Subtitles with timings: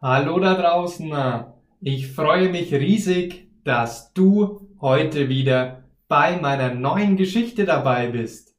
[0.00, 1.12] Hallo da draußen.
[1.80, 8.54] Ich freue mich riesig, dass du heute wieder bei meiner neuen Geschichte dabei bist.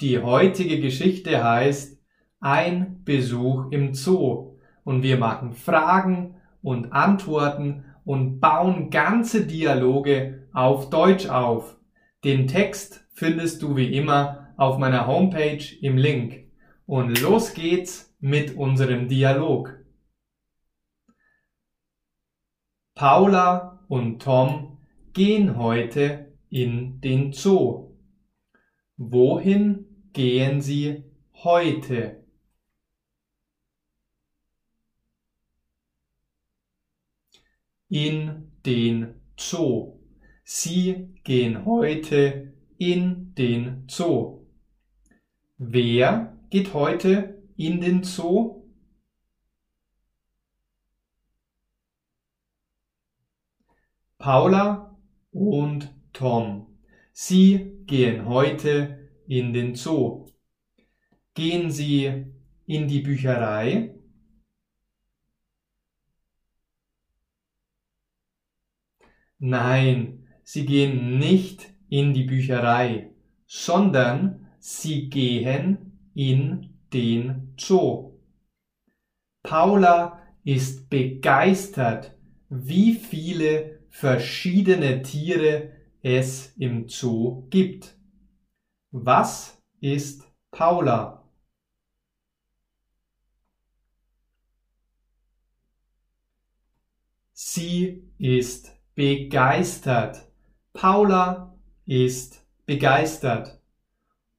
[0.00, 1.98] Die heutige Geschichte heißt
[2.38, 4.54] Ein Besuch im Zoo
[4.84, 11.76] und wir machen Fragen und Antworten und bauen ganze Dialoge auf Deutsch auf.
[12.22, 16.44] Den Text findest du wie immer auf meiner Homepage im Link.
[16.86, 19.83] Und los geht's mit unserem Dialog.
[22.94, 24.78] Paula und Tom
[25.14, 27.96] gehen heute in den Zoo.
[28.96, 31.02] Wohin gehen sie
[31.42, 32.24] heute?
[37.88, 39.98] In den Zoo.
[40.44, 44.46] Sie gehen heute in den Zoo.
[45.58, 48.63] Wer geht heute in den Zoo?
[54.24, 54.96] Paula
[55.32, 56.78] und Tom.
[57.12, 60.24] Sie gehen heute in den Zoo.
[61.34, 62.24] Gehen Sie
[62.64, 63.94] in die Bücherei?
[69.38, 73.10] Nein, Sie gehen nicht in die Bücherei,
[73.46, 78.18] sondern Sie gehen in den Zoo.
[79.42, 82.16] Paula ist begeistert,
[82.48, 85.70] wie viele verschiedene Tiere
[86.02, 87.96] es im Zoo gibt.
[88.90, 91.30] Was ist Paula?
[97.32, 100.28] Sie ist begeistert.
[100.72, 103.62] Paula ist begeistert.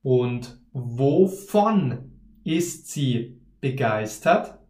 [0.02, 4.65] Und wovon ist sie begeistert?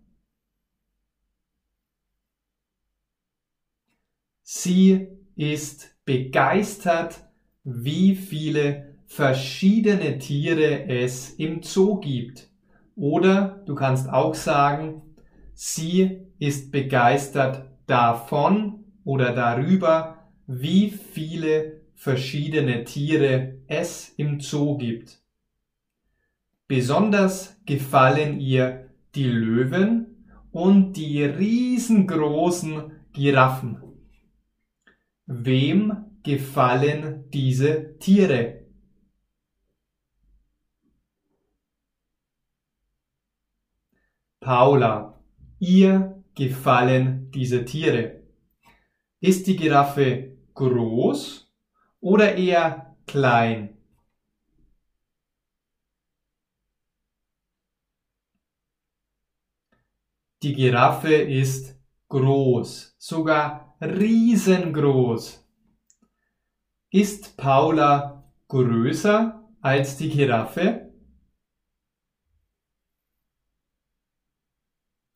[4.48, 7.26] Sie ist begeistert,
[7.64, 12.52] wie viele verschiedene Tiere es im Zoo gibt.
[12.96, 15.02] Oder du kannst auch sagen,
[15.56, 25.24] sie ist begeistert davon oder darüber, wie viele verschiedene Tiere es im Zoo gibt.
[26.68, 33.85] Besonders gefallen ihr die Löwen und die riesengroßen Giraffen.
[35.28, 38.66] Wem gefallen diese Tiere?
[44.40, 45.20] Paula,
[45.60, 48.22] ihr gefallen diese Tiere.
[49.20, 51.52] Ist die Giraffe groß
[52.02, 53.76] oder eher klein?
[60.44, 61.75] Die Giraffe ist
[62.10, 65.46] groß, sogar riesengroß.
[66.90, 70.94] Ist Paula größer als die Giraffe?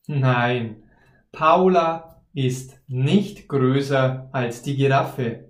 [0.08, 0.84] Nein,
[1.32, 5.50] Paula ist nicht größer als die Giraffe.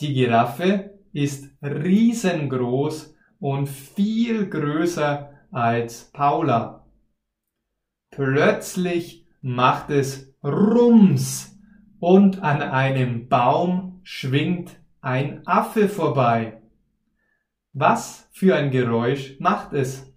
[0.00, 6.86] Die Giraffe ist riesengroß und viel größer als Paula.
[8.10, 11.54] Plötzlich macht es Rums
[12.00, 16.62] und an einem Baum schwingt ein Affe vorbei.
[17.74, 20.10] Was für ein Geräusch macht es?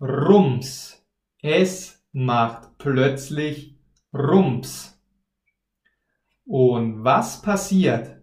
[0.00, 1.06] Rums.
[1.42, 3.78] Es macht plötzlich
[4.14, 4.98] Rums.
[6.46, 8.18] Und was passiert?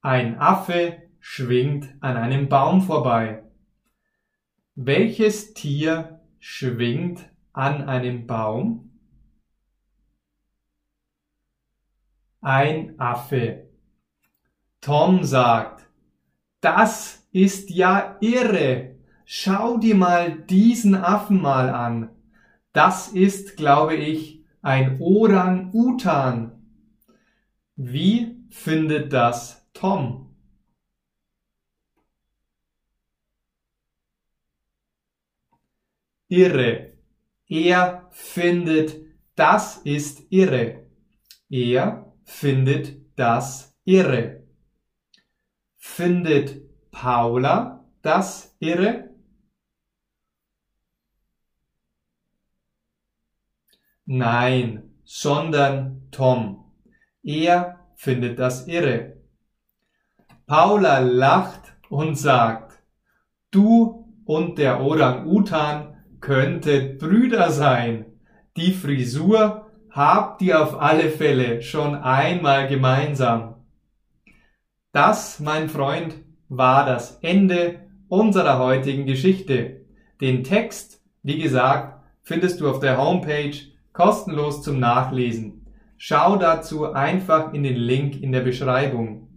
[0.00, 3.44] Ein Affe schwingt an einem Baum vorbei.
[4.74, 8.90] Welches Tier schwingt an einem Baum?
[12.40, 13.68] Ein Affe.
[14.80, 15.86] Tom sagt,
[16.62, 18.96] das ist ja irre.
[19.26, 22.08] Schau dir mal diesen Affen mal an.
[22.72, 26.52] Das ist, glaube ich, ein Orang-Utan.
[27.76, 30.29] Wie findet das Tom?
[36.30, 36.94] Irre.
[37.46, 38.96] Er findet,
[39.34, 40.86] das ist irre.
[41.48, 44.44] Er findet das irre.
[45.76, 49.10] Findet Paula das irre?
[54.06, 56.72] Nein, sondern Tom.
[57.22, 59.16] Er findet das irre.
[60.46, 62.82] Paula lacht und sagt,
[63.50, 68.06] du und der Orang-Utan könntet Brüder sein.
[68.56, 73.56] Die Frisur habt ihr auf alle Fälle schon einmal gemeinsam.
[74.92, 76.16] Das, mein Freund,
[76.48, 79.82] war das Ende unserer heutigen Geschichte.
[80.20, 83.56] Den Text, wie gesagt, findest du auf der Homepage
[83.92, 85.66] kostenlos zum Nachlesen.
[85.96, 89.28] Schau dazu einfach in den Link in der Beschreibung.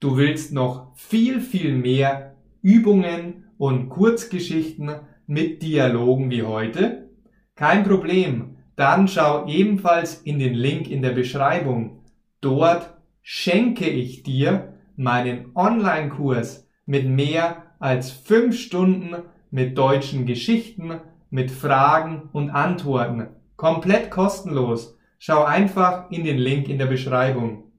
[0.00, 4.90] Du willst noch viel, viel mehr Übungen und Kurzgeschichten
[5.30, 7.08] mit Dialogen wie heute?
[7.54, 12.02] Kein Problem, dann schau ebenfalls in den Link in der Beschreibung.
[12.40, 19.14] Dort schenke ich dir meinen Online-Kurs mit mehr als fünf Stunden
[19.52, 21.00] mit deutschen Geschichten,
[21.30, 23.28] mit Fragen und Antworten.
[23.54, 24.98] Komplett kostenlos.
[25.20, 27.70] Schau einfach in den Link in der Beschreibung.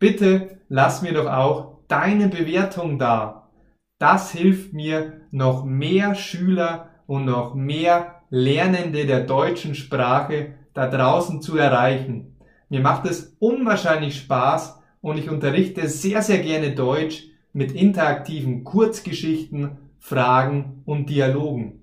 [0.00, 3.43] Bitte lass mir doch auch deine Bewertung da.
[4.06, 11.40] Das hilft mir, noch mehr Schüler und noch mehr Lernende der deutschen Sprache da draußen
[11.40, 12.36] zu erreichen.
[12.68, 19.78] Mir macht es unwahrscheinlich Spaß und ich unterrichte sehr, sehr gerne Deutsch mit interaktiven Kurzgeschichten,
[19.98, 21.80] Fragen und Dialogen.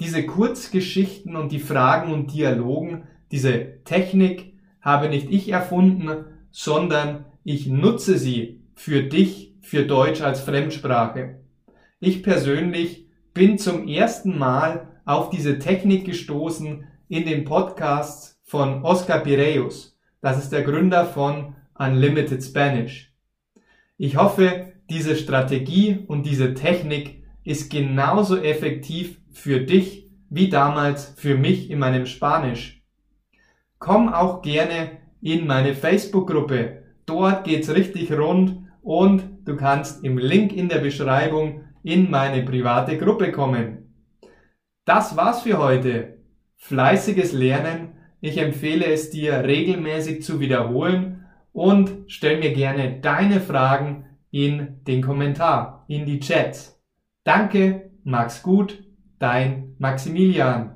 [0.00, 4.52] Diese Kurzgeschichten und die Fragen und Dialogen, diese Technik
[4.82, 11.38] habe nicht ich erfunden, sondern ich nutze sie für dich, für Deutsch als Fremdsprache.
[12.06, 19.20] Ich persönlich bin zum ersten Mal auf diese Technik gestoßen in den Podcasts von Oscar
[19.20, 19.98] Pireus.
[20.20, 23.10] Das ist der Gründer von Unlimited Spanish.
[23.96, 31.38] Ich hoffe, diese Strategie und diese Technik ist genauso effektiv für dich wie damals für
[31.38, 32.84] mich in meinem Spanisch.
[33.78, 40.54] Komm auch gerne in meine Facebook-Gruppe Dort geht's richtig rund und du kannst im Link
[40.54, 43.94] in der Beschreibung in meine private Gruppe kommen.
[44.84, 46.18] Das war's für heute.
[46.56, 47.92] Fleißiges Lernen.
[48.20, 55.02] Ich empfehle es dir regelmäßig zu wiederholen und stell mir gerne deine Fragen in den
[55.02, 56.82] Kommentar, in die Chats.
[57.22, 58.82] Danke, mach's gut,
[59.18, 60.74] dein Maximilian.